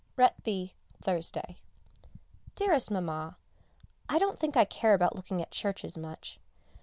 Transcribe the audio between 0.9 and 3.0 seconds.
Thursday. Dearest